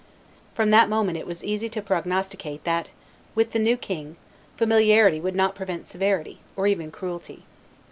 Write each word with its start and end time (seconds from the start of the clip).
From 0.55 0.71
that 0.71 0.89
moment 0.89 1.19
it 1.19 1.27
was 1.27 1.43
easy 1.43 1.69
to 1.69 1.79
prognosticate 1.79 2.63
that 2.63 2.89
with 3.35 3.51
the 3.51 3.59
new 3.59 3.77
king 3.77 4.15
familiarity 4.57 5.19
would 5.21 5.35
not 5.35 5.53
prevent 5.53 5.85
severity, 5.85 6.39
or 6.55 6.65
even 6.65 6.89
cruelty. 6.89 7.45